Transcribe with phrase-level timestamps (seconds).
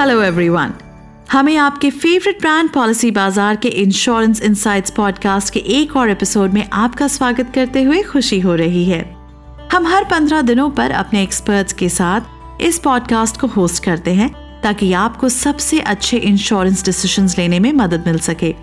[0.00, 0.72] Hello everyone
[1.30, 6.68] हमें आपके favourite brand policy बाज़ार के इंश्योरेंस इनसाइट्स पॉडकास्ट के एक और एपिसोड में
[6.72, 9.02] आपका स्वागत करते हुए खुशी हो रही है।
[9.72, 14.30] हम हर पंद्रह दिनों पर अपने एक्सपर्ट्स के साथ इस पॉडकास्ट को होस्ट करते हैं,
[14.62, 18.54] ताकि आपको सबसे अच्छे इंश्योरेंस डिसीजंस लेने में मदद मिल सके।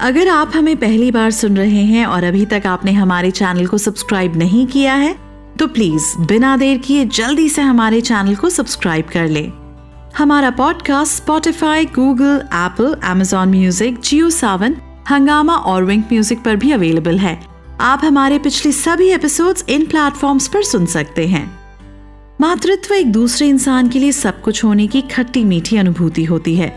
[0.00, 3.78] अगर आप हमें पहली बार सुन रहे हैं और अभी तक आपने हमारे चैनल को
[3.78, 5.14] सब्सक्राइब नहीं किया है
[5.58, 9.50] तो प्लीज़ बिना देर किए जल्दी से हमारे चैनल को सब्सक्राइब कर ले।
[10.16, 14.76] हमारा podcast Spotify Google Apple Amazon music Jio Saavn
[15.10, 17.38] Hungama और विंक म्यूज़िक पर भी अवेलेबल है।
[17.80, 21.44] आप हमारे पिछले सभी एपिसोड्स इन प्लेटफॉर्म्स पर सुन सकते हैं।
[22.40, 26.72] मातृत्व एक दूसरे इंसान के लिए सब कुछ होने की खट्टी मीठी अनुभूति होती है।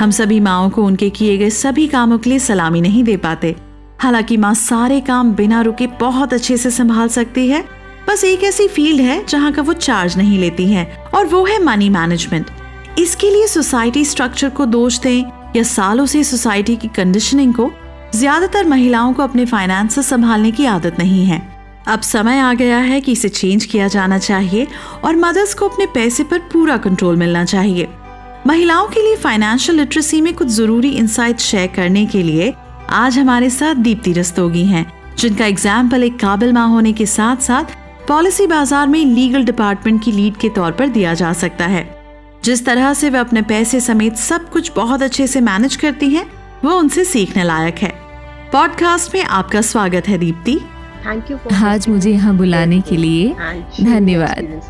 [0.00, 3.54] हम सभी माओ को उनके किए गए सभी कामों के लिए सलामी नहीं दे पाते।
[4.00, 7.64] हालाँकि माँ सारे काम बिना रुके बहुत अच्छे से संभाल सकती है।
[8.08, 10.84] बस एक ऐसी फ़ील्ड है जहाँ का वो चार्ज नहीं लेती है
[11.14, 12.50] और वो है मनी मैनेजमेंट
[13.00, 15.24] इसके लिए सोसाइटी स्ट्रक्चर को दोष दें
[15.56, 17.70] या सालों से सोसाइटी की कंडीशनिंग को,
[18.14, 21.40] ज़्यादातर महिलाओं को अपने फाइनेंस संभालने की आदत नहीं है।
[21.88, 24.66] अब समय आ गया है कि इसे चेंज किया जाना चाहिए
[25.04, 27.88] और मदर्स को अपने पैसे पर पूरा कंट्रोल मिलना चाहिए।
[28.46, 32.52] महिलाओं के लिए फाइनेंशियल लिटरेसी में कुछ ज़रूरी इंसाइट शेयर करने के लिए
[32.90, 34.86] आज हमारे साथ दीप्ति रस्तोगी हैं,
[35.18, 37.76] जिनका एग्ज़ाम्पल एक काबिल माँ होने के साथ साथ
[38.08, 41.99] पॉलिसी बाज़ार में लीगल डिपार्टमेंट की लीड के तौर पर दिया जा सकता है।
[42.44, 46.32] जिस तरह से वे अपने पैसे समेत सब कुछ बहुत अच्छे से मैनेज करती हैं,
[46.64, 47.92] वो उनसे सीखने लायक है।
[48.52, 50.60] पॉडकास्ट में आपका स्वागत है दीप्ति।
[51.54, 53.34] आज मुझे यहाँ बुलाने के लिए
[53.80, 54.60] धन्यवाद।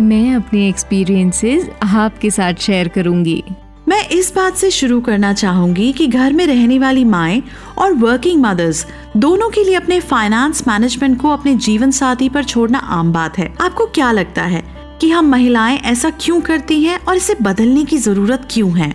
[0.00, 3.44] मैं अपने एक्सपीरियंसेस आपके साथ शेयर करूँगी।
[3.88, 7.42] मैं इस बात से शुरू करना चाहूँगी कि घर में रहने वाली माएँ
[7.78, 12.78] और वर्किंग मदर्स दोनों के लिए अपने फाइनेंस मैनेजमेंट को अपने जीवन साथी पर छोड़ना
[12.78, 14.77] आम बात है। आपको क्या लगता है?
[15.00, 18.92] कि हम महिलाएँ ऐसा क्यों करती हैं और इसे बदलने की ज़रूरत क्यों है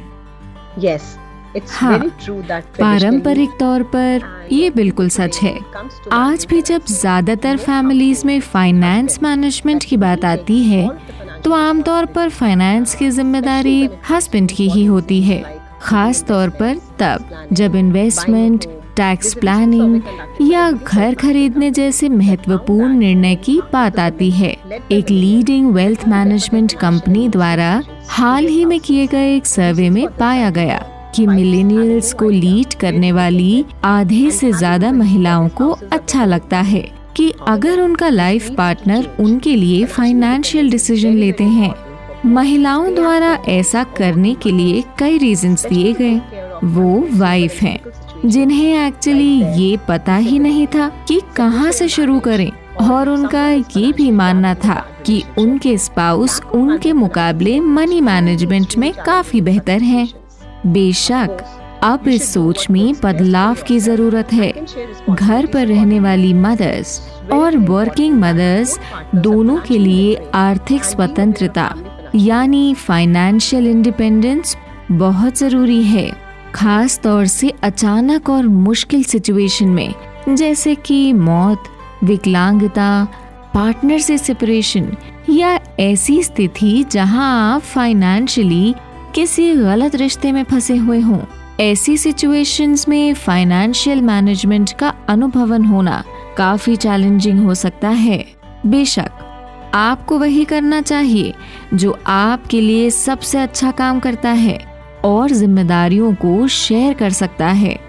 [0.82, 1.02] yes.
[1.70, 4.22] हाँ पारंपरिक तौर पर
[4.52, 5.54] ये बिल्कुल सच है
[6.12, 10.88] आज भी जब ज़्यादातर फैमिलीज़ में फाइनेंस मैनेजमेंट की बात आती है
[11.42, 15.44] तो आमतौर पर फाइनेंस की ज़िम्मेदारी हस्बैंड की ही होती है
[15.82, 18.66] खास तौर पर तब जब इन्वेस्टमेंट
[18.96, 20.02] टैक्स प्लानिंग
[20.42, 24.56] या घर खरीदने जैसे महत्वपूर्ण निर्णय की बात आती है।
[24.92, 30.50] एक लीडिंग वेल्थ मैनेजमेंट कंपनी द्वारा हाल ही में किए गए एक सर्वे में पाया
[30.50, 30.84] गया
[31.16, 36.82] कि मिलेनियल्स को लीड करने वाली आधे से ज़्यादा महिलाओं को अच्छा लगता है
[37.18, 41.74] कि अगर उनका लाइफ पार्टनर उनके लिए फाइनेंशियल डिसीज़न लेते हैं,
[42.26, 46.16] महिलाओं द्वारा ऐसा करने के लिए कई रीजंस दिए गए।
[46.66, 47.80] वो वाइफ हैं।
[48.26, 52.52] जिन्हें एक्चुअली ये पता ही नहीं था कि कहाँ से शुरू करें।
[52.82, 59.42] और उनका ये भी मानना था कि उनके स्पाउस उनके मुकाबले मनी मैनेजमेंट में काफ़ी
[59.42, 60.08] बेहतर हैं।
[60.68, 61.38] बेशक,
[61.84, 64.54] अब इस सोच में बदलाव की ज़रूरत है।
[65.10, 67.02] घर पर रहने वाली मदर्स
[67.34, 68.80] और वर्किंग मदर्स
[69.16, 71.76] दोनों के लिए आर्थिक स्वतंत्रता,
[72.16, 74.58] यानी फाइनेंशियल इंडिपेंडेंस
[74.92, 76.12] बहुत ज़रूरी है।
[76.56, 79.94] खास तौर से अचानक और मुश्किल सिचुएशन में,
[80.30, 81.64] जैसे कि मौत,
[82.04, 83.08] विकलांगता
[83.54, 84.98] पार्टनर से सेपरेशन
[85.30, 88.76] या ऐसी स्थिति जहाँ आप फाइनेंशियली
[89.16, 91.20] किसी गलत रिश्ते में फंसे हुए हों।
[91.60, 96.04] ऐसी सिचुएशंस में फाइनेंशियल मैनेजमेंट का अनुभवन होना
[96.38, 98.26] काफ़ी चैलेंजिंग हो सकता है।
[98.66, 99.12] बेशक,
[99.74, 101.34] आपको वही करना चाहिए
[101.74, 104.73] जो आपके लिए सबसे अच्छा काम करता है।
[105.06, 107.80] और जिम्मेदारियों को शेयर कर सकता है।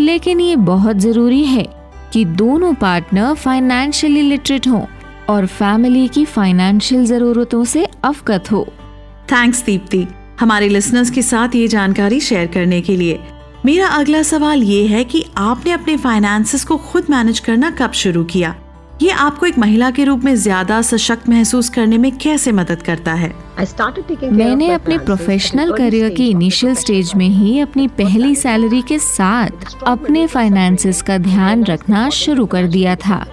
[0.00, 1.66] लेकिन ये बहुत ज़रूरी है
[2.12, 4.84] कि दोनों पार्टनर फाइनेंशियली लिटरेट हों
[5.28, 8.66] और फैमिली की फाइनेंशियल जरूरतों से अवगत हो।
[9.32, 10.06] थैंक्स दीप्ति
[10.40, 13.20] हमारे लिसनर्स के साथ ये जानकारी शेयर करने के लिए।
[13.66, 18.24] मेरा अगला सवाल ये है कि आपने अपने फाइनेंसेस को खुद मैनेज करना कब शुरू
[18.24, 18.56] किया?
[19.02, 23.12] ये आपको एक महिला के रूप में ज़्यादा सशक्त महसूस करने में कैसे मदद करता
[23.12, 23.32] है?
[24.32, 30.26] मैंने अपने प्रोफेशनल करियर की इनिशियल स्टेज में ही अपनी पहली सैलरी के साथ अपने
[30.26, 33.24] फाइनेंसेस का ध्यान रखना शुरू कर दिया था।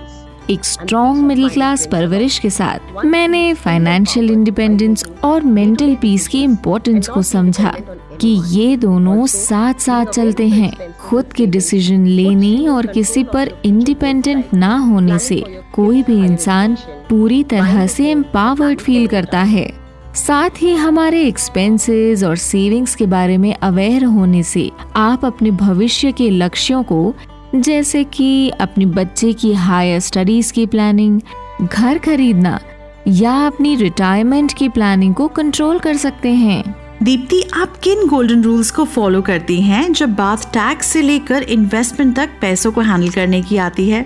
[0.50, 7.07] एक स्ट्रॉन्ग मिडिल क्लास परवरिश के साथ मैंने फाइनेंशियल इंडिपेंडेंस और मेंटल पीस की इम्पोर्टेंस
[7.07, 7.74] को समझा
[8.22, 14.54] कि ये दोनों साथ साथ चलते हैं। खुद के डिसीज़न लेने और किसी पर इंडिपेंडेंट
[14.54, 15.44] ना होने से
[15.74, 16.75] कोई भी इंसान
[17.10, 19.72] पूरी तरह से एम्पावर्ड फील करता है।
[20.16, 26.12] साथ ही हमारे एक्सपेंसेस और सेविंग्स के बारे में अवेयर होने से आप अपने भविष्य
[26.12, 27.14] के लक्ष्यों को,
[27.56, 31.22] जैसे कि अपने बच्चे की हायर स्टडीज़ की प्लानिंग
[31.62, 32.60] घर खरीदना
[33.07, 38.69] या अपनी रिटायरमेंट की प्लानिंग को कंट्रोल कर सकते हैं। दीप्ति आप किन गोल्डन रूल्स
[38.71, 43.42] को फॉलो करती हैं जब बात टैक्स से लेकर इन्वेस्टमेंट तक पैसों को हैंडल करने
[43.42, 44.01] की आती है?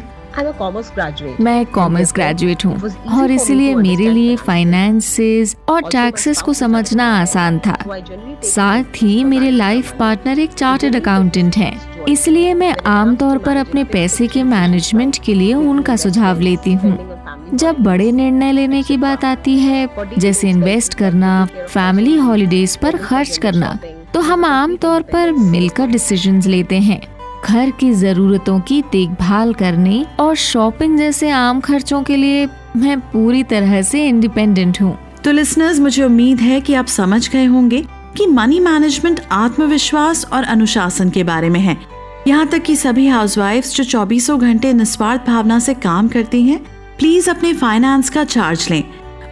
[1.39, 7.77] मैं कॉमर्स ग्रेजुएट हूँ और इसलिए मेरे लिए फाइनेंसेस और टैक्सेस को समझना आसान था।
[8.43, 14.27] साथ ही मेरे लाइफ पार्टनर एक चार्टर्ड अकाउंटेंट हैं। इसलिए मैं आमतौर पर अपने पैसे
[14.27, 17.14] के मैनेजमेंट के लिए उनका सुझाव लेती हूँ।
[17.53, 19.87] जब बड़े निर्णय लेने की बात आती है,
[20.17, 23.77] जैसे इन्वेस्ट करना फैमिली हॉलीडेज पर खर्च करना
[24.13, 27.01] तो हम आमतौर पर मिलकर डिसीज़न लेते हैं।
[27.45, 32.47] घर की जरूरतों की देखभाल करने और शॉपिंग जैसे आम खर्चों के लिए
[32.77, 37.45] मैं पूरी तरह से इंडिपेंडेंट हूँ। तो लिसनर्स मुझे उम्मीद है कि आप समझ गए
[37.45, 37.83] होंगे
[38.17, 41.77] कि मनी मैनेजमेंट आत्मविश्वास और अनुशासन के बारे में है।
[42.27, 46.59] यहाँ तक कि सभी हाउसवाइफ्स जो चौबीसों घंटे निस्वार्थ भावना से काम करती हैं
[46.99, 48.83] प्लीज़ अपने फाइनेंस का चार्ज लें।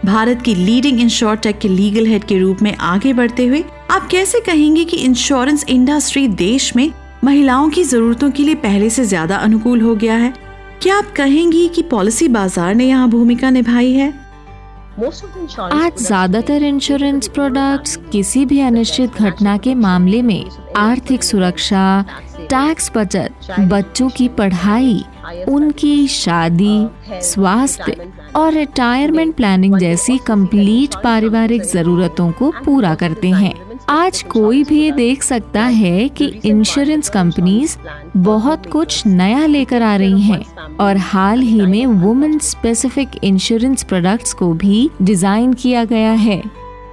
[0.04, 4.08] भारत की लीडिंग इंश्योर टेक के लीगल हेड के रूप में आगे बढ़ते हुए आप
[4.10, 6.90] कैसे कहेंगे कि इंश्योरेंस इंडस्ट्री देश में
[7.24, 10.32] महिलाओं की जरूरतों के लिए पहले से ज़्यादा अनुकूल हो गया है?
[10.82, 14.12] क्या आप कहेंगी कि पॉलिसी बाज़ार ने यहाँ भूमिका निभाई है?
[15.00, 20.44] आज ज़्यादातर इंश्योरेंस प्रोडक्ट्स किसी भी अनिश्चित घटना के मामले में
[20.76, 22.04] आर्थिक सुरक्षा
[22.40, 25.04] टैक्स बचत बच्चों की पढ़ाई
[25.48, 26.86] उनकी शादी
[27.22, 27.96] स्वास्थ्य
[28.36, 33.54] और रिटायरमेंट प्लानिंग जैसी कंप्लीट पारिवारिक जरूरतों को पूरा करते हैं।
[33.88, 37.76] आज कोई भी देख सकता है कि इंश्योरेंस कंपनीज़
[38.16, 44.32] बहुत कुछ नया लेकर आ रही हैं और हाल ही में वुमेन स्पेसिफिक इंश्योरेंस प्रोडक्ट्स
[44.32, 46.42] को भी डिज़ाइन किया गया है।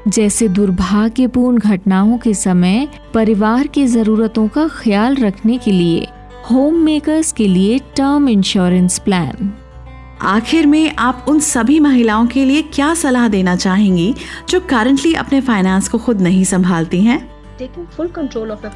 [0.08, 6.08] जैसे दुर्भाग्यपूर्ण घटनाओं के समय परिवार की जरूरतों का ख्याल रखने के लिए
[6.50, 9.54] होम मेकर्स के लिए टर्म इंश्योरेंस प्लान।
[10.22, 14.16] आखिर में आप उन सभी महिलाओं के लिए क्या सलाह देना चाहेंगी
[14.50, 17.32] जो करंटली अपने फाइनेंस को खुद नहीं संभालती हैं?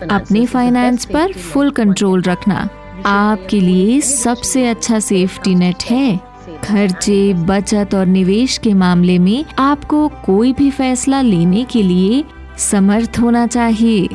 [0.08, 2.70] अपने फाइनेंस पर फुल कंट्रोल रखना।
[3.06, 6.20] आपके लिए सबसे अच्छा सेफ्टी नेट है।
[6.64, 12.24] खर्चे बचत और निवेश के मामले में आपको कोई भी फैसला लेने के लिए
[12.58, 14.10] समर्थ होना चाहिए।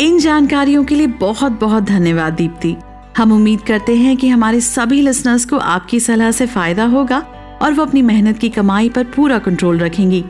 [0.00, 2.74] इन जानकारियों के लिए बहुत बहुत धन्यवाद, दीप्ति।
[3.16, 7.18] हम उम्मीद करते हैं कि हमारे सभी लिसनर्स को आपकी सलाह से फ़ायदा होगा
[7.62, 10.24] और वो अपनी मेहनत की कमाई पर पूरा कंट्रोल रखेंगी।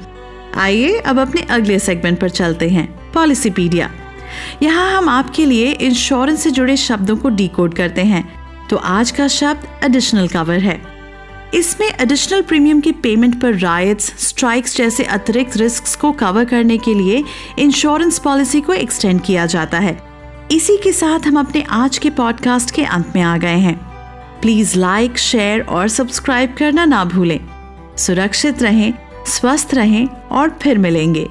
[0.57, 3.91] आइए अब अपने अगले सेगमेंट पर चलते हैं पॉलिसीपीडिया
[4.63, 8.25] यहाँ हम आपके लिए इंश्योरेंस से जुड़े शब्दों को डिकोड करते हैं।
[8.71, 10.81] तो आज का शब्द एडिशनल कवर है।
[11.55, 16.95] इसमें एडिशनल प्रीमियम के पेमेंट पर रायट्स स्ट्राइक्स जैसे अतिरिक्त रिस्क को कवर करने के
[16.95, 17.25] लिए
[17.59, 20.03] इंश्योरेंस पॉलिसी को एक्सटेंड किया जाता है।
[20.51, 23.79] इसी के साथ हम अपने आज के पॉडकास्ट के अंत में आ गए हैं।
[24.41, 27.41] प्लीज़ लाइक शेयर और सब्सक्राइब करना ना भूलें।
[27.97, 28.95] सुरक्षित रहें,
[29.27, 31.29] स्वस्थ रहें और फिर मिलेंगे।